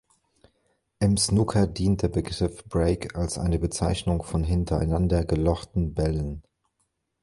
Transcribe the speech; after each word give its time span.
Im 0.99 1.15
Snooker 1.15 1.67
dient 1.67 2.01
der 2.01 2.07
Begriff 2.07 2.63
„Break“ 2.65 3.15
als 3.15 3.37
eine 3.37 3.59
Bezeichnung 3.59 4.23
von 4.23 4.43
hintereinander 4.43 5.23
gelochten 5.25 5.93
Bällen. 5.93 6.41